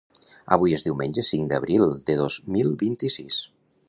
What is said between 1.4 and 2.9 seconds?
d'abril de dos mil